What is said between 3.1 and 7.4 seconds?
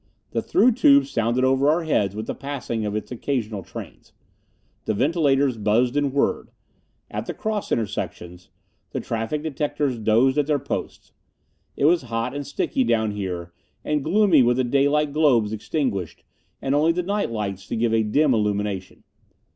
occasional trains. The ventilators buzzed and whirred. At the